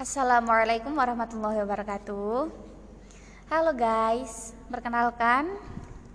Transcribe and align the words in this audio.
Assalamualaikum 0.00 0.96
warahmatullahi 0.96 1.60
wabarakatuh. 1.60 2.48
Halo 3.52 3.72
guys, 3.76 4.56
perkenalkan 4.72 5.52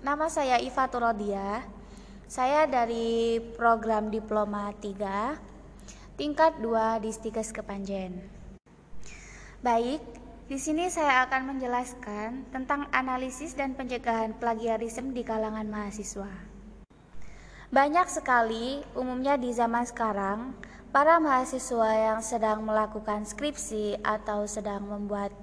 Nama 0.01 0.25
saya 0.25 0.57
Iva 0.57 0.89
Turodia 0.89 1.61
Saya 2.25 2.65
dari 2.65 3.37
program 3.53 4.09
Diploma 4.09 4.73
3 4.81 6.17
Tingkat 6.17 6.65
2 6.65 7.05
di 7.05 7.13
Stikes 7.13 7.53
Kepanjen. 7.53 8.25
Baik, 9.61 10.01
di 10.49 10.57
sini 10.57 10.89
saya 10.89 11.21
akan 11.29 11.53
menjelaskan 11.53 12.49
tentang 12.49 12.89
analisis 12.89 13.53
dan 13.53 13.77
pencegahan 13.77 14.33
plagiarisme 14.33 15.13
di 15.13 15.21
kalangan 15.21 15.69
mahasiswa. 15.69 16.33
Banyak 17.69 18.09
sekali, 18.09 18.81
umumnya 18.97 19.37
di 19.37 19.53
zaman 19.53 19.85
sekarang, 19.85 20.57
para 20.95 21.19
mahasiswa 21.19 21.91
yang 21.91 22.23
sedang 22.23 22.63
melakukan 22.63 23.27
skripsi 23.27 23.99
atau 23.99 24.47
sedang 24.47 24.87
membuat 24.87 25.35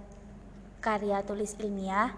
karya 0.81 1.21
tulis 1.21 1.53
ilmiah, 1.61 2.17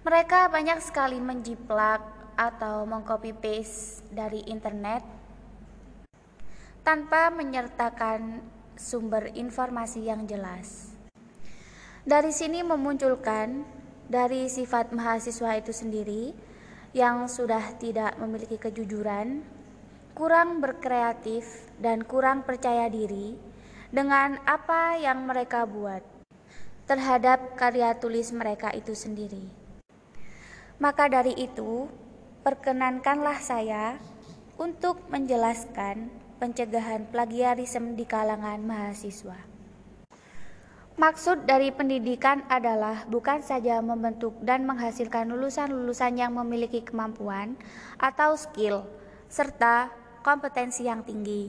mereka 0.00 0.48
banyak 0.48 0.80
sekali 0.80 1.20
menjiplak 1.20 2.00
atau 2.40 2.88
mengcopy 2.88 3.36
paste 3.36 4.08
dari 4.08 4.40
internet 4.48 5.04
tanpa 6.80 7.28
menyertakan 7.28 8.40
sumber 8.72 9.36
informasi 9.36 10.08
yang 10.08 10.24
jelas. 10.24 10.96
Dari 12.08 12.32
sini 12.32 12.64
memunculkan 12.64 13.68
dari 14.08 14.48
sifat 14.48 14.96
mahasiswa 14.96 15.60
itu 15.60 15.76
sendiri 15.76 16.32
yang 16.96 17.28
sudah 17.28 17.76
tidak 17.76 18.16
memiliki 18.16 18.56
kejujuran, 18.56 19.59
kurang 20.20 20.60
berkreatif 20.60 21.72
dan 21.80 22.04
kurang 22.04 22.44
percaya 22.44 22.92
diri 22.92 23.40
dengan 23.88 24.36
apa 24.44 25.00
yang 25.00 25.24
mereka 25.24 25.64
buat 25.64 26.04
terhadap 26.84 27.56
karya 27.56 27.96
tulis 27.96 28.28
mereka 28.28 28.68
itu 28.76 28.92
sendiri. 28.92 29.48
Maka 30.76 31.08
dari 31.08 31.32
itu, 31.40 31.88
perkenankanlah 32.44 33.40
saya 33.40 33.96
untuk 34.60 35.00
menjelaskan 35.08 36.12
pencegahan 36.36 37.08
plagiarisme 37.08 37.96
di 37.96 38.04
kalangan 38.04 38.60
mahasiswa. 38.60 39.40
Maksud 41.00 41.48
dari 41.48 41.72
pendidikan 41.72 42.44
adalah 42.52 43.08
bukan 43.08 43.40
saja 43.40 43.80
membentuk 43.80 44.36
dan 44.44 44.68
menghasilkan 44.68 45.32
lulusan-lulusan 45.32 46.20
yang 46.20 46.36
memiliki 46.36 46.84
kemampuan 46.84 47.56
atau 47.96 48.36
skill, 48.36 48.84
serta 49.32 49.99
kompetensi 50.20 50.86
yang 50.86 51.04
tinggi, 51.04 51.48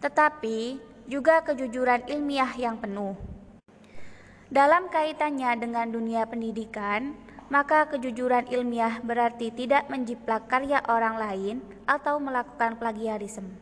tetapi 0.00 0.80
juga 1.06 1.42
kejujuran 1.46 2.06
ilmiah 2.10 2.52
yang 2.58 2.76
penuh. 2.76 3.14
Dalam 4.46 4.86
kaitannya 4.90 5.58
dengan 5.58 5.90
dunia 5.90 6.22
pendidikan, 6.26 7.18
maka 7.50 7.86
kejujuran 7.90 8.46
ilmiah 8.50 8.98
berarti 9.02 9.54
tidak 9.54 9.86
menjiplak 9.90 10.46
karya 10.50 10.82
orang 10.86 11.18
lain 11.18 11.56
atau 11.86 12.18
melakukan 12.18 12.78
plagiarisme. 12.78 13.58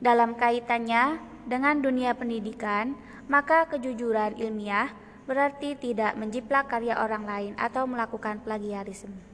Dalam 0.00 0.36
kaitannya 0.36 1.20
dengan 1.48 1.80
dunia 1.80 2.12
pendidikan, 2.16 2.96
maka 3.28 3.68
kejujuran 3.68 4.36
ilmiah 4.36 4.92
berarti 5.24 5.76
tidak 5.80 6.16
menjiplak 6.20 6.68
karya 6.68 7.00
orang 7.00 7.24
lain 7.24 7.52
atau 7.56 7.88
melakukan 7.88 8.44
plagiarisme. 8.44 9.33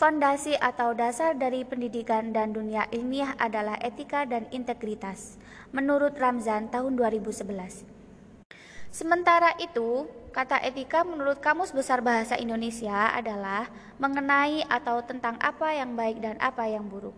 Fondasi 0.00 0.56
atau 0.56 0.96
dasar 0.96 1.36
dari 1.36 1.60
pendidikan 1.60 2.32
dan 2.32 2.56
dunia 2.56 2.88
ilmiah 2.88 3.36
adalah 3.36 3.76
etika 3.84 4.24
dan 4.24 4.48
integritas, 4.48 5.36
menurut 5.76 6.16
Ramzan 6.16 6.72
tahun 6.72 6.96
2011. 6.96 7.44
Sementara 8.88 9.52
itu, 9.60 10.08
kata 10.32 10.56
etika 10.64 11.04
menurut 11.04 11.44
Kamus 11.44 11.76
Besar 11.76 12.00
Bahasa 12.00 12.40
Indonesia 12.40 13.12
adalah 13.12 13.68
mengenai 14.00 14.64
atau 14.72 15.04
tentang 15.04 15.36
apa 15.36 15.68
yang 15.76 15.92
baik 15.92 16.24
dan 16.24 16.40
apa 16.40 16.64
yang 16.64 16.88
buruk. 16.88 17.12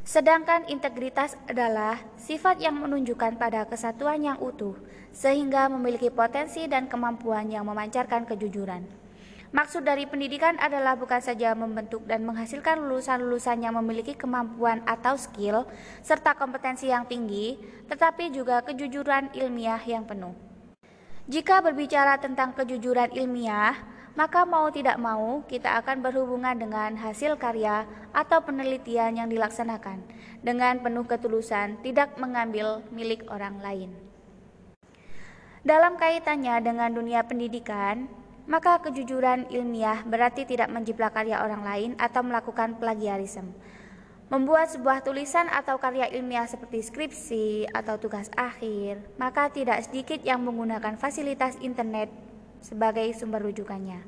Sedangkan 0.00 0.64
integritas 0.72 1.36
adalah 1.44 2.00
sifat 2.16 2.56
yang 2.64 2.80
menunjukkan 2.80 3.36
pada 3.36 3.68
kesatuan 3.68 4.24
yang 4.24 4.40
utuh, 4.40 4.80
sehingga 5.12 5.68
memiliki 5.68 6.08
potensi 6.08 6.64
dan 6.72 6.88
kemampuan 6.88 7.52
yang 7.52 7.68
memancarkan 7.68 8.24
kejujuran. 8.24 9.01
Maksud 9.52 9.84
dari 9.84 10.08
pendidikan 10.08 10.56
adalah 10.56 10.96
bukan 10.96 11.20
saja 11.20 11.52
membentuk 11.52 12.08
dan 12.08 12.24
menghasilkan 12.24 12.80
lulusan-lulusan 12.88 13.60
yang 13.60 13.76
memiliki 13.76 14.16
kemampuan 14.16 14.80
atau 14.88 15.12
skill 15.20 15.68
serta 16.00 16.32
kompetensi 16.32 16.88
yang 16.88 17.04
tinggi, 17.04 17.60
tetapi 17.84 18.32
juga 18.32 18.64
kejujuran 18.64 19.36
ilmiah 19.36 19.80
yang 19.84 20.08
penuh. 20.08 20.32
Jika 21.28 21.60
berbicara 21.60 22.16
tentang 22.16 22.56
kejujuran 22.56 23.12
ilmiah, 23.12 23.76
maka 24.16 24.48
mau 24.48 24.72
tidak 24.72 24.96
mau 24.96 25.44
kita 25.44 25.84
akan 25.84 26.00
berhubungan 26.00 26.56
dengan 26.56 26.96
hasil 26.96 27.36
karya 27.36 27.84
atau 28.16 28.40
penelitian 28.40 29.20
yang 29.20 29.28
dilaksanakan 29.28 30.00
dengan 30.40 30.80
penuh 30.80 31.04
ketulusan, 31.04 31.76
tidak 31.84 32.16
mengambil 32.16 32.80
milik 32.88 33.28
orang 33.28 33.60
lain. 33.60 33.92
Dalam 35.60 36.00
kaitannya 36.00 36.58
dengan 36.64 36.90
dunia 36.90 37.22
pendidikan, 37.22 38.10
maka 38.50 38.82
kejujuran 38.82 39.50
ilmiah 39.50 40.02
berarti 40.02 40.42
tidak 40.42 40.70
menjiplak 40.72 41.14
karya 41.14 41.42
orang 41.42 41.62
lain 41.62 41.90
atau 41.98 42.26
melakukan 42.26 42.78
plagiarisme. 42.78 43.54
Membuat 44.32 44.72
sebuah 44.72 45.04
tulisan 45.04 45.44
atau 45.52 45.76
karya 45.76 46.08
ilmiah 46.08 46.48
seperti 46.48 46.80
skripsi 46.80 47.68
atau 47.68 48.00
tugas 48.00 48.32
akhir, 48.32 49.04
maka 49.20 49.52
tidak 49.52 49.84
sedikit 49.84 50.24
yang 50.24 50.40
menggunakan 50.40 50.96
fasilitas 50.96 51.60
internet 51.60 52.08
sebagai 52.64 53.12
sumber 53.12 53.44
rujukannya. 53.44 54.00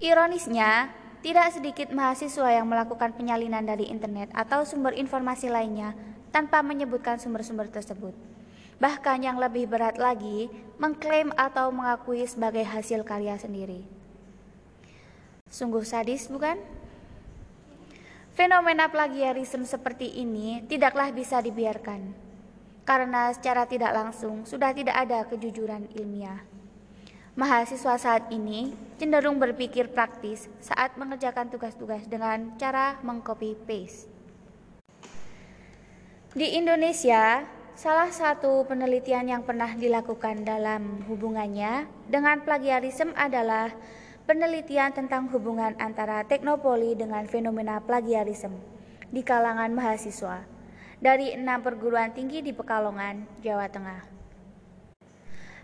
Ironisnya, 0.00 0.88
tidak 1.20 1.52
sedikit 1.52 1.92
mahasiswa 1.92 2.48
yang 2.48 2.64
melakukan 2.64 3.12
penyalinan 3.12 3.68
dari 3.68 3.92
internet 3.92 4.32
atau 4.32 4.64
sumber 4.64 4.96
informasi 4.96 5.52
lainnya 5.52 5.92
tanpa 6.32 6.64
menyebutkan 6.64 7.20
sumber-sumber 7.20 7.68
tersebut. 7.68 8.16
Bahkan 8.80 9.20
yang 9.20 9.36
lebih 9.36 9.68
berat 9.68 10.00
lagi, 10.00 10.48
mengklaim 10.80 11.28
atau 11.36 11.68
mengakui 11.68 12.24
sebagai 12.24 12.64
hasil 12.64 13.04
karya 13.04 13.36
sendiri. 13.36 13.84
Sungguh 15.52 15.84
sadis, 15.84 16.32
bukan? 16.32 16.56
Fenomena 18.32 18.88
plagiarisme 18.88 19.68
seperti 19.68 20.08
ini 20.16 20.64
tidaklah 20.64 21.12
bisa 21.12 21.44
dibiarkan, 21.44 22.16
karena 22.88 23.28
secara 23.36 23.68
tidak 23.68 23.92
langsung 23.92 24.48
sudah 24.48 24.72
tidak 24.72 24.96
ada 24.96 25.28
kejujuran 25.28 25.84
ilmiah. 26.00 26.40
Mahasiswa 27.36 28.00
saat 28.00 28.32
ini 28.32 28.72
cenderung 28.96 29.36
berpikir 29.36 29.92
praktis 29.92 30.48
saat 30.64 30.96
mengerjakan 30.96 31.52
tugas-tugas 31.52 32.08
dengan 32.08 32.56
cara 32.56 32.96
mengcopy 33.04 33.60
paste. 33.68 34.08
Di 36.32 36.56
Indonesia, 36.56 37.44
Salah 37.80 38.12
satu 38.12 38.68
penelitian 38.68 39.24
yang 39.24 39.40
pernah 39.40 39.72
dilakukan 39.72 40.44
dalam 40.44 41.00
hubungannya 41.08 41.88
dengan 42.12 42.44
plagiarisme 42.44 43.16
adalah 43.16 43.72
penelitian 44.28 44.92
tentang 44.92 45.32
hubungan 45.32 45.72
antara 45.80 46.20
teknopoli 46.28 46.92
dengan 46.92 47.24
fenomena 47.24 47.80
plagiarisme 47.80 48.52
di 49.08 49.24
kalangan 49.24 49.72
mahasiswa 49.72 50.44
dari 51.00 51.32
enam 51.32 51.64
perguruan 51.64 52.12
tinggi 52.12 52.44
di 52.44 52.52
Pekalongan, 52.52 53.24
Jawa 53.40 53.72
Tengah. 53.72 54.04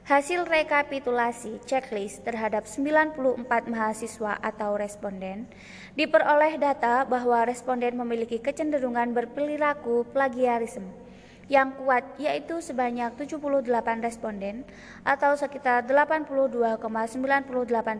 Hasil 0.08 0.48
rekapitulasi 0.48 1.60
checklist 1.68 2.24
terhadap 2.24 2.64
94 2.64 3.44
mahasiswa 3.68 4.40
atau 4.40 4.72
responden 4.80 5.44
diperoleh 5.92 6.56
data 6.56 7.04
bahwa 7.04 7.44
responden 7.44 7.92
memiliki 7.92 8.40
kecenderungan 8.40 9.12
berperilaku 9.12 10.08
plagiarisme 10.16 11.04
yang 11.46 11.74
kuat 11.78 12.18
yaitu 12.18 12.58
sebanyak 12.58 13.14
78 13.14 13.66
responden 14.02 14.66
atau 15.06 15.38
sekitar 15.38 15.86
82,98 15.86 16.82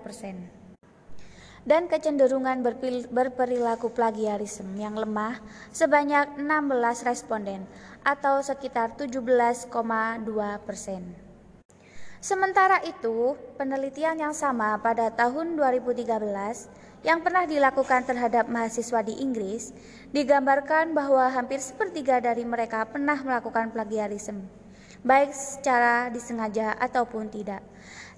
persen. 0.03 0.51
Dan 1.67 1.91
kecenderungan 1.91 2.63
berperilaku 3.11 3.91
plagiarisme 3.91 4.79
yang 4.79 4.95
lemah 4.95 5.43
sebanyak 5.75 6.39
16 6.39 6.47
responden 7.03 7.67
atau 8.07 8.39
sekitar 8.39 8.95
17,2 8.95 9.75
persen. 10.63 11.27
Sementara 12.23 12.83
itu, 12.87 13.35
penelitian 13.59 14.19
yang 14.19 14.35
sama 14.35 14.79
pada 14.79 15.11
tahun 15.11 15.59
2013 15.59 16.07
yang 17.07 17.23
pernah 17.23 17.47
dilakukan 17.47 18.03
terhadap 18.03 18.51
mahasiswa 18.51 18.99
di 19.07 19.23
Inggris, 19.23 19.71
digambarkan 20.11 20.91
bahwa 20.91 21.31
hampir 21.31 21.63
sepertiga 21.63 22.19
dari 22.19 22.43
mereka 22.43 22.83
pernah 22.83 23.15
melakukan 23.15 23.71
plagiarisme, 23.71 24.43
baik 25.07 25.31
secara 25.31 26.11
disengaja 26.11 26.75
ataupun 26.75 27.31
tidak. 27.31 27.63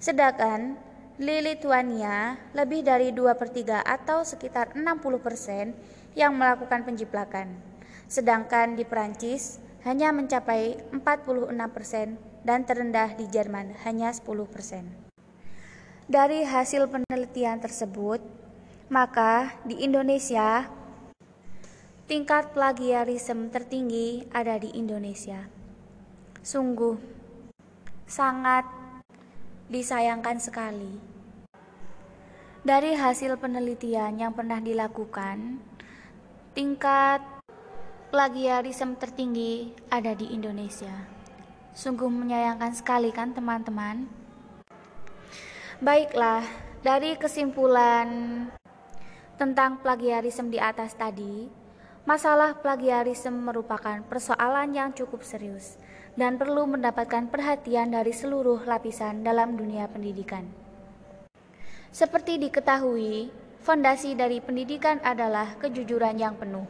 Sedangkan 0.01 0.73
di 1.21 1.37
Lithuania, 1.37 2.41
lebih 2.57 2.81
dari 2.81 3.13
2 3.13 3.37
per 3.37 3.53
3 3.53 3.85
atau 3.85 4.25
sekitar 4.25 4.73
60 4.73 5.21
persen 5.21 5.77
yang 6.17 6.33
melakukan 6.33 6.81
penjiplakan. 6.81 7.61
Sedangkan 8.09 8.73
di 8.73 8.89
Perancis, 8.89 9.61
hanya 9.85 10.09
mencapai 10.09 10.81
46% 10.89 12.17
dan 12.41 12.65
terendah 12.65 13.13
di 13.13 13.29
Jerman 13.29 13.77
hanya 13.85 14.09
10%. 14.09 14.33
Dari 16.09 16.41
hasil 16.41 16.89
penelitian 16.89 17.61
tersebut, 17.61 18.38
maka 18.89 19.53
di 19.61 19.85
Indonesia 19.85 20.65
tingkat 22.09 22.57
plagiarisme 22.57 23.53
tertinggi 23.53 24.25
ada 24.33 24.57
di 24.57 24.73
Indonesia. 24.73 25.45
Sungguh 26.41 26.97
sangat 28.09 28.65
disayangkan 29.69 30.41
sekali. 30.41 30.97
Dari 32.65 32.97
hasil 32.97 33.37
penelitian 33.37 34.17
yang 34.17 34.33
pernah 34.33 34.57
dilakukan, 34.57 35.61
tingkat 36.57 37.21
plagiarisme 38.09 38.97
tertinggi 38.97 39.69
ada 39.93 40.17
di 40.17 40.33
Indonesia. 40.33 41.05
Sungguh 41.77 42.09
menyayangkan 42.09 42.73
sekali 42.73 43.13
kan 43.13 43.37
teman-teman? 43.37 44.09
Baiklah, 45.79 46.43
dari 46.81 47.15
kesimpulan 47.15 48.09
tentang 49.39 49.79
plagiarisme 49.79 50.51
di 50.51 50.59
atas 50.59 50.99
tadi, 50.99 51.47
masalah 52.03 52.59
plagiarisme 52.59 53.39
merupakan 53.39 54.03
persoalan 54.03 54.75
yang 54.75 54.91
cukup 54.91 55.23
serius 55.23 55.79
dan 56.19 56.35
perlu 56.35 56.67
mendapatkan 56.67 57.31
perhatian 57.31 57.95
dari 57.95 58.11
seluruh 58.11 58.67
lapisan 58.67 59.23
dalam 59.23 59.55
dunia 59.55 59.87
pendidikan. 59.87 60.43
Seperti 61.87 62.35
diketahui, 62.35 63.31
fondasi 63.63 64.19
dari 64.19 64.43
pendidikan 64.43 64.99
adalah 65.07 65.55
kejujuran 65.55 66.19
yang 66.19 66.35
penuh. 66.35 66.67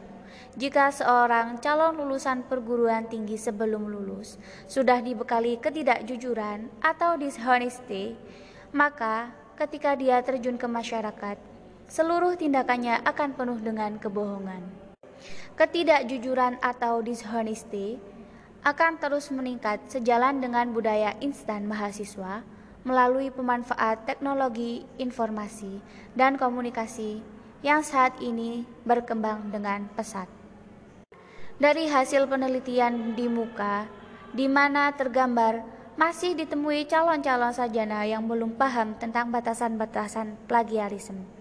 Jika 0.54 0.94
seorang 0.94 1.58
calon 1.58 1.98
lulusan 1.98 2.46
perguruan 2.46 3.10
tinggi 3.10 3.34
sebelum 3.34 3.90
lulus 3.90 4.38
sudah 4.70 5.02
dibekali 5.02 5.58
ketidakjujuran 5.58 6.70
atau 6.78 7.18
dishonesty, 7.18 8.14
maka 8.70 9.34
ketika 9.58 9.98
dia 9.98 10.22
terjun 10.22 10.54
ke 10.54 10.70
masyarakat, 10.70 11.49
seluruh 11.90 12.38
tindakannya 12.38 13.02
akan 13.02 13.34
penuh 13.34 13.58
dengan 13.58 13.98
kebohongan. 13.98 14.62
Ketidakjujuran 15.58 16.62
atau 16.62 17.02
dishonesty 17.02 17.98
akan 18.62 19.02
terus 19.02 19.34
meningkat 19.34 19.82
sejalan 19.90 20.38
dengan 20.38 20.70
budaya 20.70 21.18
instan 21.18 21.66
mahasiswa 21.66 22.46
melalui 22.86 23.34
pemanfaat 23.34 24.06
teknologi 24.06 24.86
informasi 25.02 25.82
dan 26.14 26.38
komunikasi 26.38 27.20
yang 27.60 27.82
saat 27.82 28.16
ini 28.22 28.64
berkembang 28.86 29.50
dengan 29.50 29.90
pesat. 29.98 30.30
Dari 31.60 31.90
hasil 31.90 32.24
penelitian 32.24 33.18
di 33.18 33.28
muka, 33.28 33.84
di 34.32 34.48
mana 34.48 34.94
tergambar 34.96 35.60
masih 35.98 36.32
ditemui 36.32 36.88
calon-calon 36.88 37.52
sajana 37.52 38.08
yang 38.08 38.24
belum 38.24 38.56
paham 38.56 38.96
tentang 38.96 39.28
batasan-batasan 39.28 40.40
plagiarisme. 40.48 41.39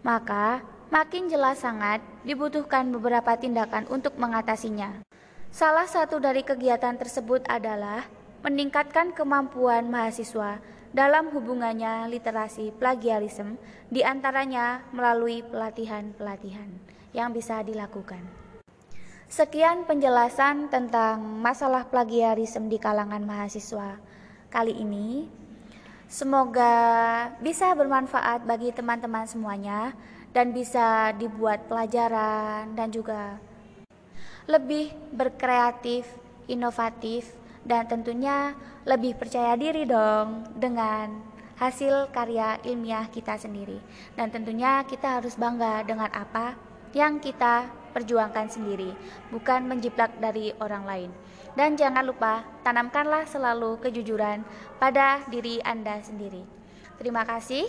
Maka, 0.00 0.64
makin 0.88 1.28
jelas 1.28 1.60
sangat 1.60 2.00
dibutuhkan 2.24 2.88
beberapa 2.88 3.36
tindakan 3.36 3.84
untuk 3.92 4.16
mengatasinya. 4.16 5.04
Salah 5.50 5.84
satu 5.84 6.22
dari 6.22 6.40
kegiatan 6.46 6.96
tersebut 6.96 7.44
adalah 7.50 8.06
meningkatkan 8.40 9.12
kemampuan 9.12 9.92
mahasiswa 9.92 10.62
dalam 10.90 11.30
hubungannya 11.30 12.08
literasi 12.10 12.74
plagiarisme 12.74 13.60
di 13.92 14.02
antaranya 14.02 14.82
melalui 14.90 15.42
pelatihan-pelatihan 15.46 16.70
yang 17.14 17.34
bisa 17.34 17.62
dilakukan. 17.62 18.22
Sekian 19.30 19.86
penjelasan 19.86 20.74
tentang 20.74 21.22
masalah 21.22 21.86
plagiarisme 21.86 22.66
di 22.66 22.82
kalangan 22.82 23.22
mahasiswa 23.22 24.02
kali 24.50 24.74
ini. 24.74 25.30
Semoga 26.10 26.74
bisa 27.38 27.70
bermanfaat 27.70 28.42
bagi 28.42 28.74
teman-teman 28.74 29.30
semuanya 29.30 29.94
dan 30.34 30.50
bisa 30.50 31.14
dibuat 31.14 31.70
pelajaran 31.70 32.74
dan 32.74 32.90
juga 32.90 33.38
lebih 34.50 34.90
berkreatif, 35.14 36.10
inovatif 36.50 37.30
dan 37.62 37.86
tentunya 37.86 38.58
lebih 38.82 39.14
percaya 39.14 39.54
diri 39.54 39.86
dong 39.86 40.50
dengan 40.58 41.14
hasil 41.62 42.10
karya 42.10 42.58
ilmiah 42.66 43.06
kita 43.06 43.38
sendiri. 43.38 43.78
Dan 44.18 44.34
tentunya 44.34 44.82
kita 44.90 45.22
harus 45.22 45.38
bangga 45.38 45.86
dengan 45.86 46.10
apa 46.10 46.58
yang 46.90 47.22
kita 47.22 47.70
perjuangkan 47.94 48.50
sendiri, 48.50 48.98
bukan 49.30 49.62
menjiplak 49.62 50.10
dari 50.18 50.50
orang 50.58 50.82
lain. 50.82 51.10
Dan 51.58 51.74
jangan 51.74 52.06
lupa, 52.06 52.46
tanamkanlah 52.62 53.26
selalu 53.26 53.80
kejujuran 53.82 54.46
pada 54.78 55.22
diri 55.26 55.58
Anda 55.66 55.98
sendiri. 56.02 56.46
Terima 57.00 57.26
kasih. 57.26 57.66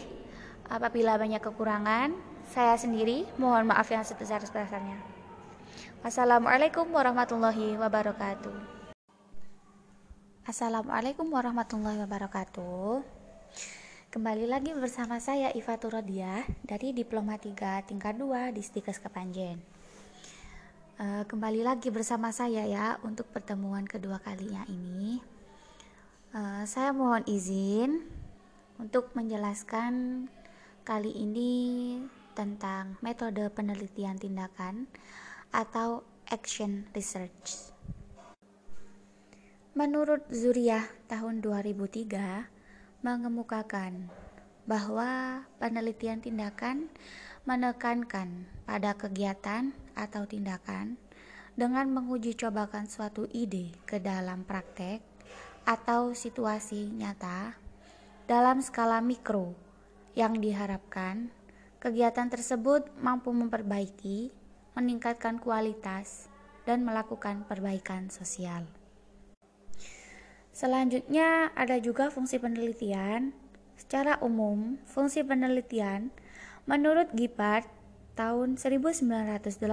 Apabila 0.72 1.20
banyak 1.20 1.44
kekurangan, 1.44 2.14
saya 2.48 2.76
sendiri 2.80 3.28
mohon 3.36 3.68
maaf 3.68 3.90
yang 3.92 4.06
sebesar-besarnya. 4.06 5.00
Wassalamualaikum 6.02 6.90
warahmatullahi 6.90 7.76
wabarakatuh. 7.80 8.82
Assalamualaikum 10.42 11.30
warahmatullahi 11.30 12.02
wabarakatuh 12.02 13.06
Kembali 14.10 14.50
lagi 14.50 14.74
bersama 14.74 15.22
saya 15.22 15.54
Iva 15.54 15.78
Turodia 15.78 16.44
dari 16.66 16.98
Diploma 16.98 17.38
3 17.38 17.86
tingkat 17.86 18.18
2 18.18 18.52
di 18.52 18.60
Stikes 18.66 18.98
Kepanjen 18.98 19.71
uh, 21.00 21.24
Kembali 21.30 21.64
lagi 21.64 21.94
bersama 21.94 22.34
saya 22.34 22.66
ya 22.68 23.00
untuk 23.06 23.30
pertemuan 23.32 23.88
kedua 23.88 24.20
kalinya 24.20 24.66
ini. 24.68 25.22
Uh, 26.36 26.64
Saya 26.68 26.92
mohon 26.92 27.24
izin 27.30 28.04
untuk 28.82 29.14
menjelaskan 29.14 30.26
kali 30.82 31.14
ini 31.14 31.54
tentang 32.34 32.98
metode 33.06 33.46
penelitian 33.54 34.18
tindakan 34.18 34.90
atau 35.54 36.02
action 36.28 36.88
research. 36.96 37.72
Menurut 39.72 40.28
Zuriyah 40.28 40.84
tahun 41.08 41.40
2003 41.40 43.06
mengemukakan 43.06 44.12
bahwa 44.68 45.44
penelitian 45.60 46.20
tindakan 46.20 46.92
menekankan 47.48 48.46
pada 48.68 48.94
kegiatan 48.94 49.74
atau 49.98 50.26
tindakan 50.26 50.96
dengan 51.56 51.92
menguji 51.92 52.34
cobakan 52.38 52.88
suatu 52.88 53.28
ide 53.32 53.76
ke 53.84 54.00
dalam 54.00 54.48
praktek 54.48 55.04
atau 55.68 56.16
situasi 56.16 56.90
nyata 56.90 57.54
dalam 58.26 58.64
skala 58.64 59.04
mikro 59.04 59.54
yang 60.16 60.40
diharapkan 60.40 61.32
kegiatan 61.82 62.30
tersebut 62.30 62.86
mampu 63.02 63.34
memperbaiki, 63.34 64.30
meningkatkan 64.78 65.42
kualitas, 65.42 66.30
dan 66.62 66.86
melakukan 66.86 67.42
perbaikan 67.50 68.14
sosial. 68.14 68.70
Selanjutnya 70.54 71.50
ada 71.58 71.82
juga 71.82 72.14
fungsi 72.14 72.38
penelitian. 72.38 73.34
Secara 73.74 74.22
umum, 74.22 74.78
fungsi 74.86 75.26
penelitian 75.26 76.14
menurut 76.70 77.10
Gippard 77.18 77.66
tahun 78.14 78.60
1986 78.60 79.64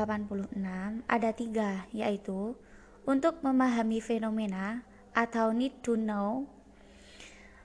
ada 1.05 1.31
tiga, 1.35 1.87
yaitu 1.91 2.55
untuk 3.09 3.41
memahami 3.43 3.99
fenomena 3.99 4.87
atau 5.17 5.51
need 5.51 5.75
to 5.83 5.99
know, 5.99 6.47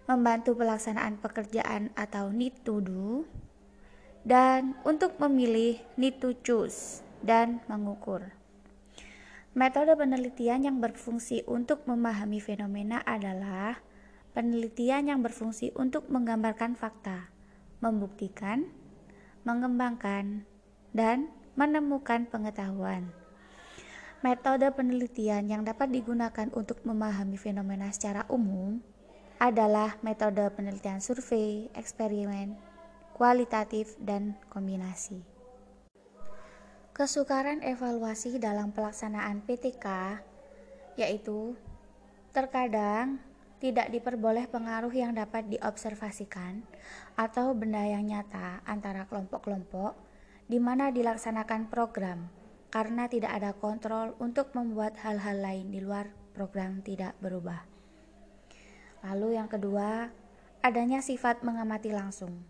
membantu 0.09 0.57
pelaksanaan 0.57 1.19
pekerjaan 1.21 1.93
atau 1.93 2.33
need 2.33 2.55
to 2.65 2.81
do, 2.81 3.27
dan 4.23 4.73
untuk 4.87 5.19
memilih 5.19 5.79
need 5.99 6.17
to 6.23 6.33
choose 6.41 7.03
dan 7.19 7.59
mengukur. 7.67 8.33
Metode 9.53 9.93
penelitian 9.93 10.65
yang 10.65 10.77
berfungsi 10.81 11.45
untuk 11.45 11.85
memahami 11.85 12.41
fenomena 12.41 13.05
adalah 13.05 13.77
penelitian 14.33 15.13
yang 15.13 15.21
berfungsi 15.21 15.69
untuk 15.77 16.09
menggambarkan 16.09 16.73
fakta, 16.73 17.29
membuktikan, 17.77 18.65
mengembangkan, 19.45 20.49
dan 20.93 21.29
menemukan 21.57 22.29
pengetahuan. 22.29 23.09
Metode 24.23 24.71
penelitian 24.71 25.51
yang 25.51 25.67
dapat 25.67 25.91
digunakan 25.91 26.47
untuk 26.55 26.79
memahami 26.88 27.35
fenomena 27.35 27.91
secara 27.91 28.23
umum 28.31 28.79
adalah 29.35 30.00
metode 30.00 30.47
penelitian 30.55 31.03
survei, 31.03 31.67
eksperimen, 31.75 32.55
kualitatif, 33.12 34.00
dan 34.00 34.39
kombinasi. 34.47 35.19
Kesukaran 36.95 37.59
evaluasi 37.65 38.39
dalam 38.39 38.71
pelaksanaan 38.71 39.43
PTK 39.43 39.85
yaitu 40.93 41.57
terkadang 42.31 43.17
tidak 43.57 43.89
diperboleh 43.89 44.45
pengaruh 44.45 44.93
yang 44.93 45.12
dapat 45.17 45.50
diobservasikan 45.50 46.62
atau 47.17 47.51
benda 47.57 47.81
yang 47.81 48.05
nyata 48.05 48.62
antara 48.63 49.09
kelompok-kelompok 49.09 50.12
di 50.47 50.59
mana 50.59 50.91
dilaksanakan 50.91 51.71
program 51.71 52.27
karena 52.73 53.05
tidak 53.05 53.31
ada 53.38 53.51
kontrol 53.53 54.17
untuk 54.17 54.50
membuat 54.57 54.97
hal-hal 55.05 55.39
lain 55.39 55.69
di 55.69 55.79
luar 55.79 56.09
program 56.33 56.81
tidak 56.81 57.13
berubah. 57.21 57.63
Lalu 59.05 59.38
yang 59.38 59.51
kedua, 59.51 60.09
adanya 60.65 61.03
sifat 61.03 61.45
mengamati 61.45 61.93
langsung 61.93 62.41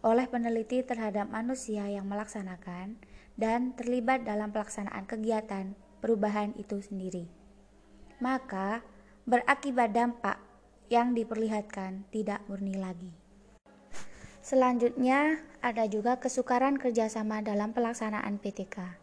oleh 0.00 0.24
peneliti 0.26 0.80
terhadap 0.80 1.28
manusia 1.28 1.84
yang 1.84 2.08
melaksanakan 2.08 2.96
dan 3.36 3.76
terlibat 3.76 4.24
dalam 4.24 4.48
pelaksanaan 4.48 5.04
kegiatan 5.04 5.76
perubahan 6.00 6.56
itu 6.56 6.80
sendiri. 6.80 7.28
Maka 8.16 8.80
berakibat 9.28 9.92
dampak 9.92 10.40
yang 10.88 11.12
diperlihatkan 11.12 12.08
tidak 12.08 12.40
murni 12.48 12.80
lagi. 12.80 13.19
Selanjutnya, 14.50 15.38
ada 15.62 15.86
juga 15.86 16.18
kesukaran 16.18 16.74
kerjasama 16.74 17.38
dalam 17.38 17.70
pelaksanaan 17.70 18.42
PTK. 18.42 18.98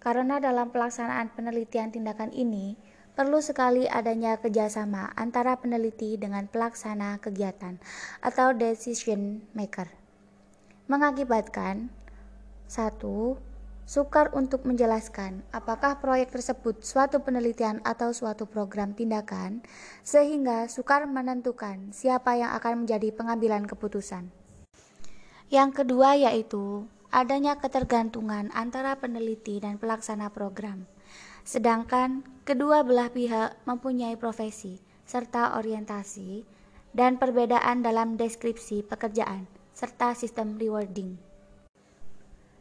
Karena 0.00 0.40
dalam 0.40 0.72
pelaksanaan 0.72 1.28
penelitian 1.36 1.92
tindakan 1.92 2.32
ini, 2.32 2.72
perlu 3.12 3.44
sekali 3.44 3.84
adanya 3.84 4.40
kerjasama 4.40 5.12
antara 5.12 5.60
peneliti 5.60 6.16
dengan 6.16 6.48
pelaksana 6.48 7.20
kegiatan 7.20 7.76
atau 8.24 8.56
decision 8.56 9.44
maker. 9.52 9.92
Mengakibatkan 10.88 11.92
satu 12.64 13.36
Sukar 13.84 14.32
untuk 14.32 14.64
menjelaskan 14.64 15.44
apakah 15.52 16.00
proyek 16.00 16.32
tersebut 16.32 16.80
suatu 16.80 17.20
penelitian 17.24 17.84
atau 17.84 18.12
suatu 18.12 18.44
program 18.44 18.96
tindakan, 18.96 19.64
sehingga 20.04 20.68
sukar 20.68 21.08
menentukan 21.08 21.88
siapa 21.92 22.36
yang 22.36 22.52
akan 22.52 22.84
menjadi 22.84 23.08
pengambilan 23.16 23.64
keputusan. 23.64 24.37
Yang 25.48 25.80
kedua 25.80 26.12
yaitu 26.12 26.84
adanya 27.08 27.56
ketergantungan 27.56 28.52
antara 28.52 29.00
peneliti 29.00 29.56
dan 29.64 29.80
pelaksana 29.80 30.28
program, 30.28 30.84
sedangkan 31.40 32.20
kedua 32.44 32.84
belah 32.84 33.08
pihak 33.08 33.56
mempunyai 33.64 34.12
profesi 34.20 34.76
serta 35.08 35.56
orientasi 35.56 36.44
dan 36.92 37.16
perbedaan 37.16 37.80
dalam 37.80 38.20
deskripsi 38.20 38.84
pekerjaan 38.84 39.48
serta 39.72 40.12
sistem 40.12 40.60
rewarding. 40.60 41.16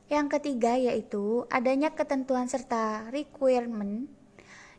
Yang 0.08 0.40
ketiga 0.40 0.80
yaitu 0.80 1.44
adanya 1.52 1.92
ketentuan 1.92 2.48
serta 2.48 3.12
requirement 3.12 4.08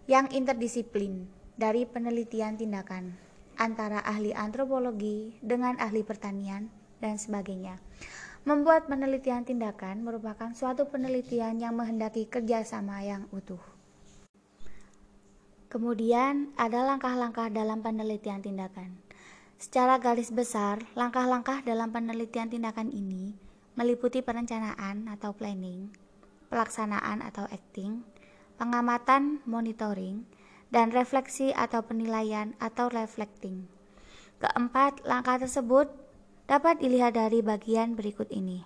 yang 0.08 0.32
interdisiplin 0.32 1.28
dari 1.60 1.84
penelitian 1.84 2.56
tindakan 2.56 3.20
antara 3.60 4.00
ahli 4.00 4.32
antropologi 4.32 5.36
dengan 5.44 5.76
ahli 5.76 6.00
pertanian 6.00 6.77
dan 6.98 7.18
sebagainya. 7.18 7.82
Membuat 8.46 8.86
penelitian 8.86 9.42
tindakan 9.44 10.06
merupakan 10.06 10.54
suatu 10.54 10.88
penelitian 10.88 11.58
yang 11.58 11.74
menghendaki 11.74 12.24
kerjasama 12.30 13.02
yang 13.02 13.26
utuh. 13.34 13.60
Kemudian 15.68 16.48
ada 16.56 16.80
langkah-langkah 16.80 17.52
dalam 17.52 17.84
penelitian 17.84 18.40
tindakan. 18.40 18.96
Secara 19.60 20.00
garis 20.00 20.32
besar, 20.32 20.80
langkah-langkah 20.96 21.60
dalam 21.66 21.92
penelitian 21.92 22.48
tindakan 22.48 22.88
ini 22.88 23.36
meliputi 23.78 24.24
perencanaan 24.24 25.06
atau 25.06 25.30
planning, 25.30 25.92
pelaksanaan 26.50 27.22
atau 27.22 27.46
acting, 27.46 28.02
pengamatan 28.58 29.38
monitoring, 29.46 30.26
dan 30.74 30.90
refleksi 30.90 31.54
atau 31.54 31.84
penilaian 31.84 32.56
atau 32.58 32.90
reflecting. 32.90 33.70
Keempat, 34.42 35.06
langkah 35.06 35.38
tersebut 35.38 35.90
dapat 36.48 36.80
dilihat 36.80 37.14
dari 37.14 37.44
bagian 37.44 37.94
berikut 37.94 38.32
ini. 38.32 38.64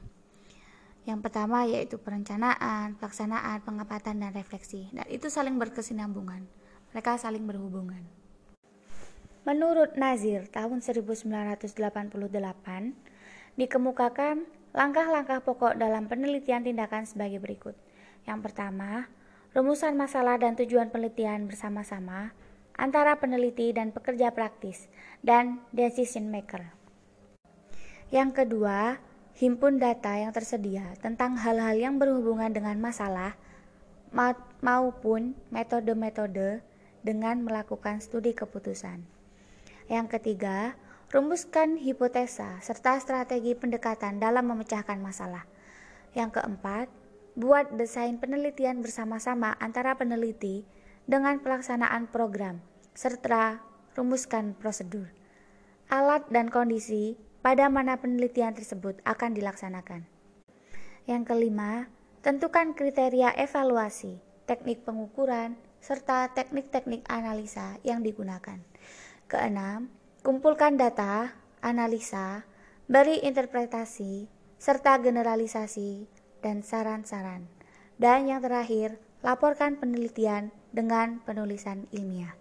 Yang 1.02 1.18
pertama 1.26 1.66
yaitu 1.66 1.98
perencanaan, 1.98 2.94
pelaksanaan, 2.96 3.60
pengamatan, 3.66 4.22
dan 4.22 4.30
refleksi. 4.32 4.86
Dan 4.94 5.04
itu 5.10 5.26
saling 5.26 5.58
berkesinambungan. 5.58 6.46
Mereka 6.94 7.18
saling 7.18 7.42
berhubungan. 7.42 8.06
Menurut 9.42 9.98
Nazir 9.98 10.46
tahun 10.46 10.78
1988, 10.78 11.74
dikemukakan 13.58 14.62
Langkah-langkah 14.72 15.44
pokok 15.44 15.76
dalam 15.76 16.08
penelitian 16.08 16.64
tindakan 16.64 17.04
sebagai 17.04 17.44
berikut. 17.44 17.76
Yang 18.24 18.40
pertama, 18.48 19.12
rumusan 19.52 20.00
masalah 20.00 20.40
dan 20.40 20.56
tujuan 20.56 20.88
penelitian 20.88 21.44
bersama-sama 21.44 22.32
antara 22.72 23.20
peneliti 23.20 23.68
dan 23.76 23.92
pekerja 23.92 24.32
praktis 24.32 24.88
dan 25.20 25.60
decision 25.76 26.32
maker. 26.32 26.81
Yang 28.12 28.44
kedua, 28.44 29.00
himpun 29.40 29.80
data 29.80 30.12
yang 30.20 30.36
tersedia 30.36 30.92
tentang 31.00 31.40
hal-hal 31.40 31.74
yang 31.80 31.96
berhubungan 31.96 32.52
dengan 32.52 32.76
masalah 32.78 33.34
maupun 34.60 35.32
metode-metode 35.48 36.60
dengan 37.00 37.40
melakukan 37.40 38.04
studi 38.04 38.36
keputusan. 38.36 39.00
Yang 39.88 40.06
ketiga, 40.20 40.76
Rumuskan 41.12 41.76
hipotesa 41.76 42.56
serta 42.64 42.96
strategi 42.96 43.52
pendekatan 43.52 44.16
dalam 44.16 44.48
memecahkan 44.48 44.96
masalah. 44.96 45.44
Yang 46.16 46.40
keempat, 46.40 46.88
buat 47.36 47.68
desain 47.76 48.16
penelitian 48.16 48.80
bersama-sama 48.80 49.52
antara 49.60 49.92
peneliti 49.92 50.64
dengan 51.04 51.36
pelaksanaan 51.36 52.08
program, 52.08 52.64
serta 52.96 53.60
rumuskan 53.92 54.56
prosedur, 54.56 55.12
alat 55.92 56.24
dan 56.32 56.48
kondisi 56.48 57.20
pada 57.42 57.68
mana 57.68 57.98
penelitian 57.98 58.54
tersebut 58.54 59.02
akan 59.02 59.34
dilaksanakan. 59.34 60.06
Yang 61.10 61.22
kelima, 61.28 61.90
tentukan 62.22 62.72
kriteria 62.78 63.34
evaluasi, 63.34 64.22
teknik 64.46 64.86
pengukuran, 64.86 65.58
serta 65.82 66.30
teknik-teknik 66.30 67.02
analisa 67.10 67.76
yang 67.82 68.06
digunakan. 68.06 68.62
Keenam, 69.26 69.90
Kumpulkan 70.22 70.78
data, 70.78 71.34
analisa, 71.66 72.46
beri 72.86 73.26
interpretasi, 73.26 74.30
serta 74.54 75.02
generalisasi 75.02 76.06
dan 76.38 76.62
saran-saran. 76.62 77.50
Dan 77.98 78.30
yang 78.30 78.38
terakhir, 78.38 79.02
laporkan 79.26 79.82
penelitian 79.82 80.54
dengan 80.70 81.18
penulisan 81.26 81.90
ilmiah. 81.90 82.38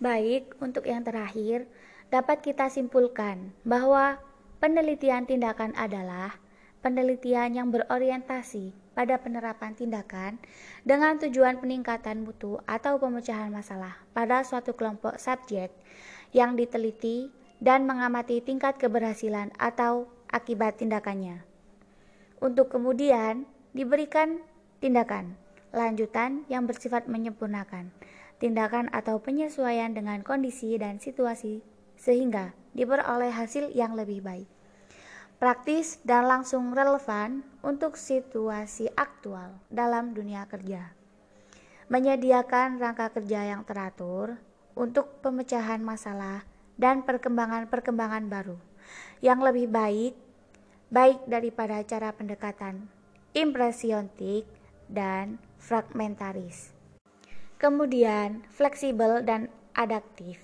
Baik, 0.00 0.56
untuk 0.64 0.88
yang 0.88 1.04
terakhir, 1.04 1.68
dapat 2.14 2.46
kita 2.46 2.70
simpulkan 2.70 3.50
bahwa 3.66 4.22
penelitian 4.62 5.26
tindakan 5.26 5.74
adalah 5.74 6.38
penelitian 6.78 7.58
yang 7.58 7.74
berorientasi 7.74 8.70
pada 8.94 9.18
penerapan 9.18 9.74
tindakan 9.74 10.38
dengan 10.86 11.18
tujuan 11.18 11.58
peningkatan 11.58 12.22
mutu 12.22 12.62
atau 12.70 13.02
pemecahan 13.02 13.50
masalah 13.50 13.98
pada 14.14 14.46
suatu 14.46 14.78
kelompok 14.78 15.18
subjek 15.18 15.74
yang 16.30 16.54
diteliti 16.54 17.34
dan 17.58 17.82
mengamati 17.82 18.38
tingkat 18.38 18.78
keberhasilan 18.78 19.50
atau 19.58 20.06
akibat 20.30 20.78
tindakannya. 20.78 21.42
Untuk 22.38 22.70
kemudian 22.70 23.42
diberikan 23.74 24.38
tindakan 24.78 25.34
lanjutan 25.74 26.46
yang 26.46 26.70
bersifat 26.70 27.10
menyempurnakan, 27.10 27.90
tindakan 28.38 28.86
atau 28.94 29.18
penyesuaian 29.18 29.90
dengan 29.98 30.22
kondisi 30.22 30.78
dan 30.78 31.02
situasi 31.02 31.73
sehingga 31.98 32.52
diperoleh 32.74 33.30
hasil 33.30 33.72
yang 33.74 33.94
lebih 33.94 34.20
baik. 34.20 34.48
Praktis 35.38 35.98
dan 36.06 36.30
langsung 36.30 36.72
relevan 36.72 37.42
untuk 37.60 37.98
situasi 37.98 38.88
aktual 38.94 39.58
dalam 39.68 40.14
dunia 40.14 40.46
kerja. 40.46 40.94
Menyediakan 41.90 42.80
rangka 42.80 43.12
kerja 43.12 43.44
yang 43.44 43.66
teratur, 43.66 44.40
untuk 44.74 45.22
pemecahan 45.22 45.78
masalah 45.78 46.42
dan 46.74 47.06
perkembangan-perkembangan 47.06 48.26
baru 48.26 48.58
yang 49.22 49.38
lebih 49.38 49.70
baik 49.70 50.14
baik 50.90 51.26
daripada 51.26 51.80
cara 51.86 52.10
pendekatan 52.14 52.90
impresionik 53.34 54.46
dan 54.86 55.42
fragmentaris. 55.58 56.70
Kemudian, 57.58 58.44
fleksibel 58.52 59.24
dan 59.24 59.48
adaptif 59.74 60.38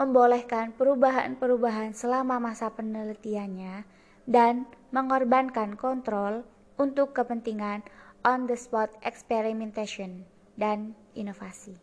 membolehkan 0.00 0.72
perubahan-perubahan 0.80 1.92
selama 1.92 2.40
masa 2.40 2.72
penelitiannya 2.72 3.84
dan 4.24 4.64
mengorbankan 4.96 5.76
kontrol 5.76 6.48
untuk 6.80 7.12
kepentingan 7.12 7.84
on 8.24 8.48
the 8.48 8.56
spot 8.56 8.88
experimentation 9.04 10.24
dan 10.56 10.96
inovasi. 11.12 11.76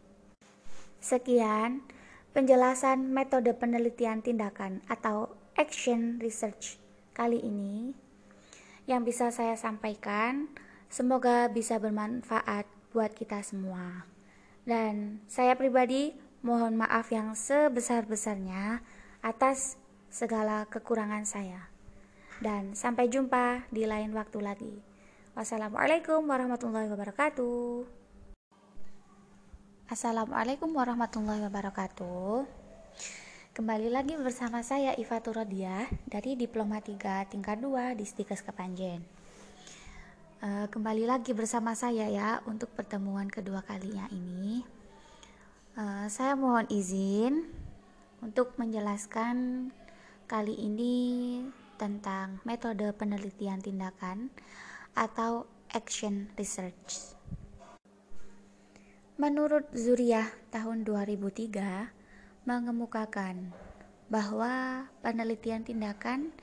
Sekian 0.98 1.86
penjelasan 2.34 3.14
metode 3.14 3.54
penelitian 3.54 4.26
tindakan 4.26 4.82
atau 4.90 5.38
action 5.54 6.18
research 6.18 6.82
kali 7.14 7.38
ini 7.38 7.94
yang 8.90 9.06
bisa 9.06 9.30
saya 9.30 9.54
sampaikan. 9.54 10.50
Semoga 10.90 11.52
bisa 11.52 11.78
bermanfaat 11.78 12.66
buat 12.96 13.12
kita 13.12 13.44
semua. 13.44 14.08
Dan 14.64 15.20
saya 15.28 15.54
pribadi 15.60 16.16
mohon 16.46 16.78
maaf 16.78 17.10
yang 17.10 17.34
sebesar-besarnya 17.34 18.82
atas 19.26 19.80
segala 20.14 20.70
kekurangan 20.70 21.26
saya. 21.26 21.70
Dan 22.38 22.78
sampai 22.78 23.10
jumpa 23.10 23.66
di 23.74 23.90
lain 23.90 24.14
waktu 24.14 24.40
lagi. 24.42 24.76
Wassalamualaikum 25.34 26.22
warahmatullahi 26.26 26.90
wabarakatuh. 26.90 27.86
Assalamualaikum 29.88 30.70
warahmatullahi 30.76 31.42
wabarakatuh. 31.48 32.46
Kembali 33.58 33.90
lagi 33.90 34.14
bersama 34.22 34.62
saya 34.62 34.94
Iva 34.94 35.18
Turodiah 35.18 35.90
dari 36.06 36.38
Diploma 36.38 36.78
3 36.78 37.26
tingkat 37.34 37.58
2 37.58 37.98
di 37.98 38.06
Stikes 38.06 38.46
Kepanjen. 38.46 39.02
Uh, 40.38 40.70
kembali 40.70 41.10
lagi 41.10 41.34
bersama 41.34 41.74
saya 41.74 42.06
ya 42.06 42.46
untuk 42.46 42.70
pertemuan 42.78 43.26
kedua 43.26 43.66
kalinya 43.66 44.06
ini. 44.14 44.77
Uh, 45.78 46.10
saya 46.10 46.34
mohon 46.34 46.66
izin 46.74 47.46
untuk 48.26 48.58
menjelaskan 48.58 49.70
kali 50.26 50.58
ini 50.58 51.46
tentang 51.78 52.42
metode 52.50 52.90
penelitian 52.98 53.62
tindakan 53.62 54.34
atau 54.98 55.46
action 55.70 56.34
research. 56.34 57.14
Menurut 59.22 59.70
Zuriyah 59.78 60.26
tahun 60.50 60.82
2003 60.82 61.94
mengemukakan 62.50 63.54
bahwa 64.10 64.90
penelitian 65.06 65.62
tindakan 65.62 66.34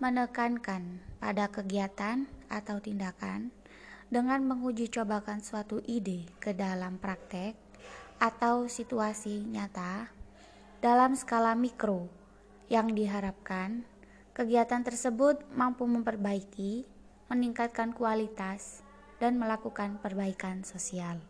menekankan 0.00 1.04
pada 1.20 1.52
kegiatan 1.52 2.24
atau 2.48 2.80
tindakan 2.80 3.52
dengan 4.08 4.40
menguji 4.48 4.88
cobakan 4.88 5.44
suatu 5.44 5.84
ide 5.84 6.24
ke 6.40 6.56
dalam 6.56 6.96
praktek 6.96 7.67
atau 8.18 8.66
situasi 8.66 9.46
nyata 9.46 10.10
dalam 10.78 11.14
skala 11.14 11.54
mikro 11.54 12.06
yang 12.70 12.92
diharapkan 12.94 13.82
kegiatan 14.34 14.82
tersebut 14.86 15.42
mampu 15.54 15.86
memperbaiki 15.86 16.86
meningkatkan 17.28 17.92
kualitas, 17.92 18.80
dan 19.18 19.36
melakukan 19.36 19.98
perbaikan 20.00 20.64
sosial. 20.64 21.20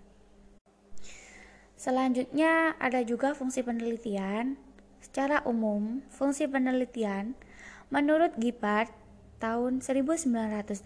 Selanjutnya, 1.78 2.75
ada 2.78 3.02
juga 3.02 3.35
fungsi 3.35 3.64
penelitian. 3.64 4.59
Secara 4.99 5.47
umum, 5.47 6.02
fungsi 6.11 6.50
penelitian 6.50 7.38
menurut 7.88 8.35
Gippard 8.37 8.90
tahun 9.38 9.80
1986 9.80 10.85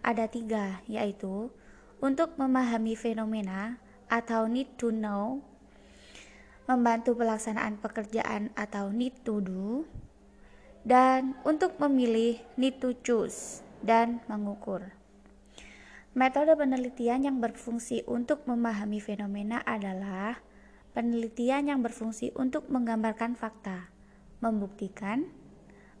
ada 0.00 0.24
tiga, 0.26 0.80
yaitu 0.88 1.52
untuk 2.00 2.34
memahami 2.40 2.96
fenomena 2.96 3.76
atau 4.06 4.46
need 4.46 4.70
to 4.78 4.94
know, 4.94 5.42
membantu 6.66 7.14
pelaksanaan 7.14 7.78
pekerjaan 7.78 8.50
atau 8.58 8.90
need 8.90 9.14
to 9.22 9.38
do, 9.42 9.86
dan 10.86 11.34
untuk 11.42 11.78
memilih 11.82 12.38
need 12.54 12.78
to 12.78 12.94
choose 13.02 13.62
dan 13.82 14.22
mengukur. 14.30 14.94
Metode 16.16 16.56
penelitian 16.56 17.28
yang 17.28 17.38
berfungsi 17.44 18.06
untuk 18.08 18.48
memahami 18.48 19.04
fenomena 19.04 19.60
adalah 19.68 20.40
penelitian 20.96 21.68
yang 21.68 21.84
berfungsi 21.84 22.32
untuk 22.32 22.72
menggambarkan 22.72 23.36
fakta, 23.36 23.92
membuktikan, 24.40 25.28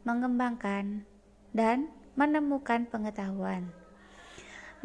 mengembangkan, 0.08 1.04
dan 1.52 1.92
menemukan 2.16 2.88
pengetahuan. 2.88 3.68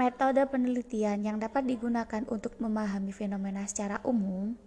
Metode 0.02 0.42
penelitian 0.50 1.22
yang 1.22 1.38
dapat 1.38 1.62
digunakan 1.62 2.26
untuk 2.34 2.58
memahami 2.58 3.14
fenomena 3.14 3.70
secara 3.70 4.02
umum 4.02 4.58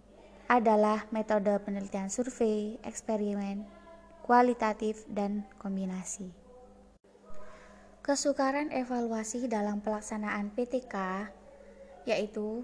adalah 0.47 1.11
metode 1.11 1.51
penelitian 1.59 2.07
survei, 2.07 2.79
eksperimen, 2.87 3.67
kualitatif, 4.23 5.03
dan 5.11 5.43
kombinasi. 5.59 6.31
Kesukaran 7.99 8.71
evaluasi 8.71 9.51
dalam 9.51 9.83
pelaksanaan 9.83 10.55
PTK 10.55 11.27
yaitu 12.07 12.63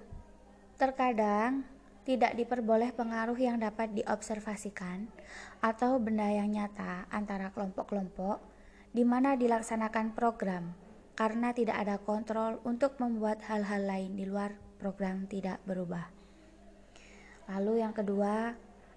terkadang 0.79 1.67
tidak 2.07 2.39
diperboleh 2.39 2.95
pengaruh 2.95 3.35
yang 3.35 3.59
dapat 3.59 3.91
diobservasikan 3.99 5.11
atau 5.59 5.99
benda 5.99 6.31
yang 6.31 6.47
nyata 6.47 7.03
antara 7.11 7.51
kelompok-kelompok 7.51 8.39
di 8.95 9.03
mana 9.03 9.35
dilaksanakan 9.35 10.15
program 10.15 10.71
karena 11.13 11.51
tidak 11.51 11.77
ada 11.77 11.99
kontrol 12.01 12.59
untuk 12.63 12.97
membuat 12.97 13.43
hal-hal 13.45 13.83
lain 13.85 14.15
di 14.17 14.25
luar 14.25 14.55
program 14.81 15.29
tidak 15.29 15.61
berubah. 15.67 16.09
Lalu 17.51 17.83
yang 17.83 17.93
kedua, 17.93 18.55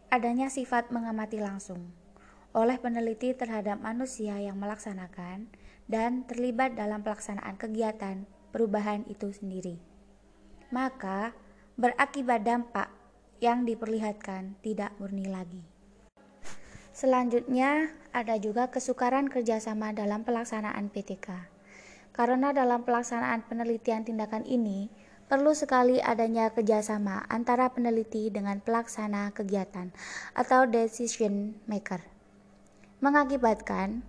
adanya 0.09 0.47
sifat 0.47 0.95
mengamati 0.95 1.43
langsung 1.43 1.91
oleh 2.55 2.79
peneliti 2.79 3.35
terhadap 3.35 3.83
manusia 3.83 4.39
yang 4.39 4.55
melaksanakan 4.63 5.51
dan 5.91 6.23
terlibat 6.25 6.79
dalam 6.79 7.03
pelaksanaan 7.03 7.59
kegiatan 7.59 8.25
perubahan 8.55 9.03
itu 9.11 9.35
sendiri. 9.35 9.83
Maka 10.71 11.35
berakibat 11.75 12.47
dampak 12.47 12.89
yang 13.43 13.67
diperlihatkan 13.67 14.55
tidak 14.63 14.95
murni 15.03 15.27
lagi. 15.27 15.67
Selanjutnya, 16.95 17.91
ada 18.15 18.39
juga 18.39 18.71
kesukaran 18.71 19.27
kerjasama 19.27 19.91
dalam 19.91 20.23
pelaksanaan 20.23 20.95
PTK. 20.95 21.54
Karena 22.15 22.55
dalam 22.55 22.87
pelaksanaan 22.87 23.43
penelitian 23.51 24.07
tindakan 24.07 24.47
ini, 24.47 24.87
perlu 25.27 25.51
sekali 25.51 25.99
adanya 25.99 26.55
kerjasama 26.55 27.27
antara 27.27 27.75
peneliti 27.75 28.31
dengan 28.31 28.63
pelaksana 28.63 29.35
kegiatan 29.35 29.91
atau 30.39 30.63
decision 30.71 31.59
maker. 31.67 32.07
Mengakibatkan 33.03 34.07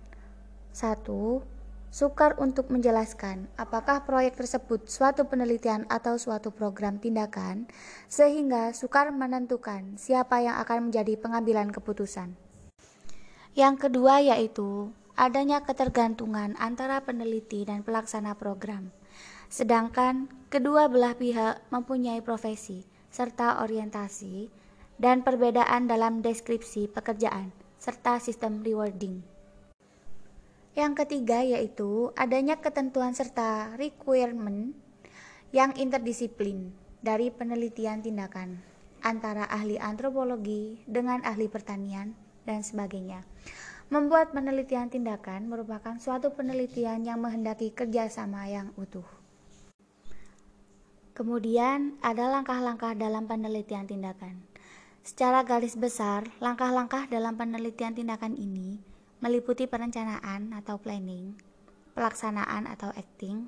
satu 0.70 1.42
sukar 1.90 2.36
untuk 2.38 2.68
menjelaskan 2.70 3.48
apakah 3.58 4.04
proyek 4.06 4.38
tersebut 4.38 4.86
suatu 4.86 5.26
penelitian 5.26 5.88
atau 5.88 6.14
suatu 6.14 6.54
program 6.54 7.02
tindakan, 7.02 7.66
sehingga 8.06 8.70
sukar 8.70 9.10
menentukan 9.10 9.98
siapa 9.98 10.46
yang 10.46 10.60
akan 10.62 10.92
menjadi 10.92 11.18
pengambilan 11.18 11.74
keputusan. 11.74 12.38
Yang 13.56 13.88
kedua 13.88 14.20
yaitu 14.20 14.92
adanya 15.16 15.64
ketergantungan 15.64 16.52
antara 16.60 17.00
peneliti 17.00 17.64
dan 17.64 17.80
pelaksana 17.80 18.36
program, 18.36 18.92
sedangkan 19.48 20.28
kedua 20.52 20.92
belah 20.92 21.16
pihak 21.16 21.64
mempunyai 21.72 22.20
profesi 22.20 22.84
serta 23.08 23.64
orientasi 23.64 24.52
dan 25.00 25.24
perbedaan 25.24 25.88
dalam 25.88 26.20
deskripsi 26.20 26.92
pekerjaan 26.92 27.48
serta 27.80 28.20
sistem 28.20 28.60
rewarding. 28.60 29.24
Yang 30.76 30.92
ketiga 31.04 31.40
yaitu 31.40 32.12
adanya 32.20 32.60
ketentuan 32.60 33.16
serta 33.16 33.72
requirement 33.80 34.76
yang 35.48 35.72
interdisiplin 35.80 36.76
dari 37.00 37.32
penelitian 37.32 38.04
tindakan 38.04 38.60
antara 39.00 39.48
ahli 39.48 39.80
antropologi 39.80 40.76
dengan 40.84 41.24
ahli 41.24 41.48
pertanian 41.48 42.12
dan 42.44 42.60
sebagainya. 42.60 43.24
Membuat 43.86 44.34
penelitian 44.34 44.90
tindakan 44.90 45.46
merupakan 45.46 45.94
suatu 46.02 46.34
penelitian 46.34 47.06
yang 47.06 47.22
menghendaki 47.22 47.70
kerjasama 47.70 48.50
yang 48.50 48.74
utuh. 48.74 49.06
Kemudian 51.14 51.94
ada 52.02 52.26
langkah-langkah 52.26 52.98
dalam 52.98 53.30
penelitian 53.30 53.86
tindakan. 53.86 54.42
Secara 55.06 55.46
garis 55.46 55.78
besar, 55.78 56.26
langkah-langkah 56.42 57.06
dalam 57.06 57.38
penelitian 57.38 57.94
tindakan 57.94 58.34
ini 58.34 58.82
meliputi 59.22 59.70
perencanaan 59.70 60.50
atau 60.50 60.82
planning, 60.82 61.38
pelaksanaan 61.94 62.66
atau 62.66 62.90
acting, 62.90 63.46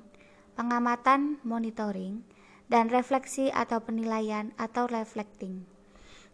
pengamatan 0.55 1.35
monitoring, 1.43 2.23
dan 2.71 2.87
refleksi 2.87 3.51
atau 3.51 3.83
penilaian 3.83 4.55
atau 4.55 4.87
reflecting. 4.87 5.67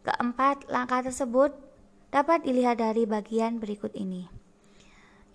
Keempat, 0.05 0.69
langkah 0.69 1.01
tersebut 1.01 1.57
dapat 2.15 2.47
dilihat 2.47 2.79
dari 2.79 3.03
bagian 3.03 3.59
berikut 3.59 3.91
ini. 3.91 4.31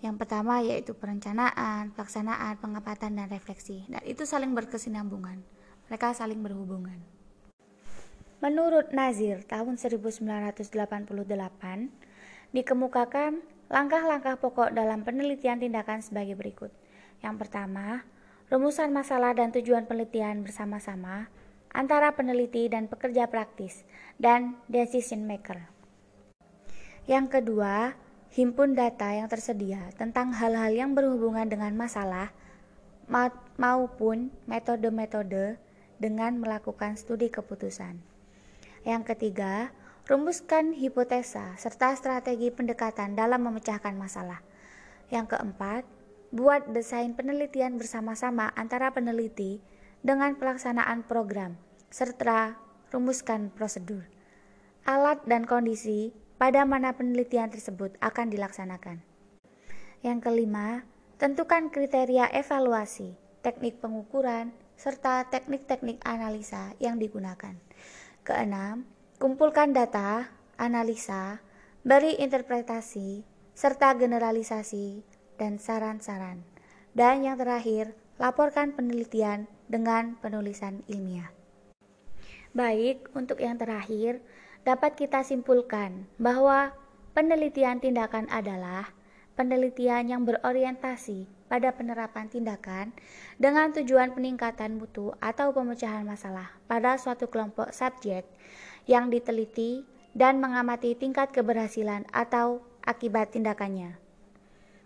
Yang 0.01 0.15
pertama 0.17 0.65
yaitu 0.65 0.97
perencanaan, 0.97 1.93
pelaksanaan, 1.93 2.57
pengamatan, 2.57 3.21
dan 3.21 3.29
refleksi. 3.29 3.85
Dan 3.85 4.01
itu 4.01 4.25
saling 4.25 4.57
berkesinambungan. 4.57 5.45
Mereka 5.85 6.17
saling 6.17 6.41
berhubungan. 6.41 6.97
Menurut 8.41 8.89
Nazir 8.97 9.45
tahun 9.45 9.77
1988, 9.77 10.73
dikemukakan 12.49 13.45
Langkah-langkah 13.71 14.35
pokok 14.35 14.75
dalam 14.75 15.07
penelitian 15.07 15.55
tindakan 15.55 16.03
sebagai 16.03 16.35
berikut. 16.35 16.75
Yang 17.23 17.47
pertama, 17.47 18.03
rumusan 18.51 18.91
masalah 18.91 19.31
dan 19.31 19.55
tujuan 19.55 19.87
penelitian 19.87 20.43
bersama-sama 20.43 21.31
antara 21.71 22.11
peneliti 22.11 22.67
dan 22.67 22.91
pekerja 22.91 23.31
praktis 23.31 23.87
dan 24.19 24.59
decision 24.67 25.23
maker. 25.23 25.80
Yang 27.05 27.39
kedua, 27.39 27.97
himpun 28.33 28.77
data 28.77 29.13
yang 29.13 29.27
tersedia 29.31 29.93
tentang 29.97 30.33
hal-hal 30.35 30.73
yang 30.73 30.91
berhubungan 30.93 31.49
dengan 31.49 31.73
masalah 31.73 32.33
maupun 33.59 34.31
metode-metode 34.47 35.59
dengan 36.01 36.37
melakukan 36.39 36.95
studi 36.95 37.27
keputusan. 37.27 37.99
Yang 38.81 39.03
ketiga, 39.13 39.69
Rumuskan 40.11 40.73
hipotesa 40.73 41.53
serta 41.61 41.93
strategi 41.93 42.49
pendekatan 42.49 43.13
dalam 43.13 43.45
memecahkan 43.45 43.93
masalah. 43.93 44.41
Yang 45.07 45.37
keempat, 45.37 45.85
buat 46.33 46.67
desain 46.73 47.13
penelitian 47.13 47.77
bersama-sama 47.77 48.49
antara 48.59 48.89
peneliti 48.91 49.61
dengan 50.01 50.33
pelaksanaan 50.35 51.05
program, 51.05 51.53
serta 51.93 52.59
rumuskan 52.89 53.53
prosedur, 53.53 54.03
alat 54.83 55.21
dan 55.29 55.45
kondisi 55.45 56.17
pada 56.41 56.65
mana 56.65 56.97
penelitian 56.97 57.53
tersebut 57.53 57.93
akan 58.01 58.33
dilaksanakan. 58.33 59.05
Yang 60.01 60.25
kelima, 60.25 60.81
tentukan 61.21 61.69
kriteria 61.69 62.33
evaluasi, 62.33 63.13
teknik 63.45 63.77
pengukuran, 63.77 64.49
serta 64.73 65.29
teknik-teknik 65.29 66.01
analisa 66.01 66.73
yang 66.81 66.97
digunakan. 66.97 67.53
Keenam, 68.25 68.89
kumpulkan 69.21 69.69
data, 69.69 70.33
analisa, 70.57 71.45
beri 71.85 72.17
interpretasi, 72.17 73.21
serta 73.53 73.93
generalisasi 73.93 75.05
dan 75.37 75.61
saran-saran. 75.61 76.41
Dan 76.97 77.21
yang 77.21 77.37
terakhir, 77.37 77.93
laporkan 78.17 78.73
penelitian 78.73 79.45
dengan 79.69 80.17
penulisan 80.17 80.81
ilmiah. 80.89 81.29
Baik, 82.57 83.13
untuk 83.13 83.37
yang 83.37 83.61
terakhir, 83.61 84.25
dapat 84.61 84.93
kita 84.93 85.25
simpulkan 85.25 86.05
bahwa 86.21 86.73
penelitian 87.17 87.81
tindakan 87.81 88.29
adalah 88.29 88.93
penelitian 89.33 90.05
yang 90.05 90.21
berorientasi 90.21 91.25
pada 91.49 91.73
penerapan 91.75 92.31
tindakan 92.31 92.95
dengan 93.41 93.73
tujuan 93.75 94.15
peningkatan 94.15 94.79
mutu 94.79 95.11
atau 95.19 95.51
pemecahan 95.51 96.05
masalah 96.07 96.53
pada 96.69 96.95
suatu 96.95 97.27
kelompok 97.27 97.75
subjek 97.75 98.23
yang 98.85 99.11
diteliti 99.11 99.83
dan 100.15 100.39
mengamati 100.39 100.95
tingkat 100.95 101.33
keberhasilan 101.35 102.07
atau 102.11 102.63
akibat 102.85 103.35
tindakannya. 103.35 103.97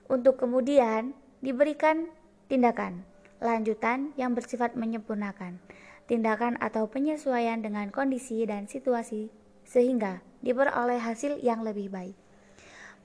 Untuk 0.05 0.37
kemudian 0.37 1.17
diberikan 1.41 2.09
tindakan 2.49 3.05
lanjutan 3.41 4.13
yang 4.15 4.37
bersifat 4.37 4.77
menyempurnakan 4.77 5.59
tindakan 6.05 6.55
atau 6.61 6.85
penyesuaian 6.85 7.65
dengan 7.65 7.89
kondisi 7.89 8.45
dan 8.45 8.69
situasi 8.69 9.33
sehingga 9.65 10.21
diperoleh 10.45 11.01
hasil 11.01 11.41
yang 11.41 11.65
lebih 11.65 11.89
baik. 11.89 12.15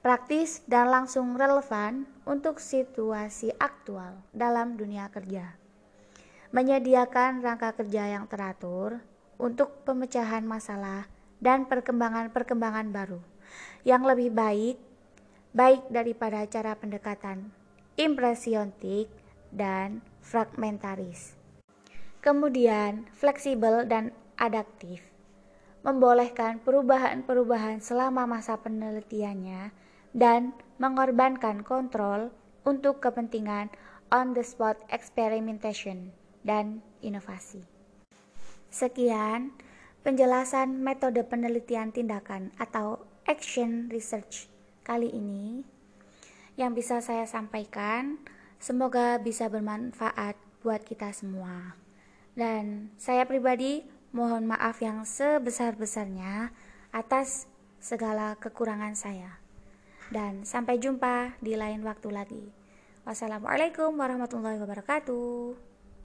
Praktis 0.00 0.64
dan 0.64 0.88
langsung 0.88 1.36
relevan 1.36 2.08
untuk 2.24 2.56
situasi 2.56 3.52
aktual 3.60 4.20
dalam 4.32 4.76
dunia 4.76 5.08
kerja. 5.12 5.56
Menyediakan 6.52 7.44
rangka 7.44 7.76
kerja 7.76 8.08
yang 8.08 8.24
teratur 8.28 9.00
untuk 9.36 9.84
pemecahan 9.84 10.44
masalah 10.44 11.08
dan 11.40 11.68
perkembangan-perkembangan 11.68 12.92
baru 12.92 13.20
yang 13.84 14.04
lebih 14.04 14.32
baik 14.32 14.76
baik 15.50 15.82
daripada 15.90 16.46
cara 16.46 16.78
pendekatan 16.78 17.50
impresionik 17.98 19.10
dan 19.50 20.00
fragmentaris. 20.22 21.34
Kemudian, 22.22 23.08
fleksibel 23.16 23.88
dan 23.88 24.14
adaptif 24.38 25.02
membolehkan 25.80 26.60
perubahan-perubahan 26.60 27.80
selama 27.80 28.28
masa 28.28 28.60
penelitiannya 28.60 29.72
dan 30.12 30.52
mengorbankan 30.76 31.64
kontrol 31.64 32.28
untuk 32.68 33.00
kepentingan 33.00 33.72
on 34.12 34.36
the 34.36 34.44
spot 34.44 34.76
experimentation 34.92 36.12
dan 36.44 36.84
inovasi. 37.00 37.64
Sekian 38.70 39.56
penjelasan 40.04 40.80
metode 40.80 41.24
penelitian 41.26 41.92
tindakan 41.92 42.52
atau 42.60 43.02
action 43.28 43.88
research 43.88 44.48
kali 44.84 45.08
ini 45.12 45.64
yang 46.60 46.76
bisa 46.76 47.00
saya 47.00 47.24
sampaikan. 47.24 48.20
Semoga 48.60 49.16
bisa 49.16 49.48
bermanfaat 49.48 50.36
buat 50.60 50.84
kita 50.84 51.16
semua. 51.16 51.72
Dan 52.36 52.92
saya 53.00 53.24
pribadi 53.24 53.88
mohon 54.10 54.50
maaf 54.50 54.82
yang 54.82 55.06
sebesar-besarnya 55.06 56.50
atas 56.90 57.46
segala 57.78 58.34
kekurangan 58.38 58.98
saya. 58.98 59.38
Dan 60.10 60.42
sampai 60.42 60.82
jumpa 60.82 61.38
di 61.38 61.54
lain 61.54 61.86
waktu 61.86 62.10
lagi. 62.10 62.44
Wassalamualaikum 63.06 63.94
warahmatullahi 63.94 64.58
wabarakatuh. 64.58 65.69